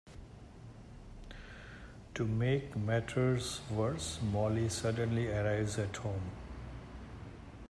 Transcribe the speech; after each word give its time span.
To 2.15 2.25
make 2.25 2.75
matters 2.75 3.61
worse, 3.69 4.19
Molly 4.19 4.67
suddenly 4.67 5.29
arrives 5.31 5.77
at 5.77 5.95
home. 5.97 6.31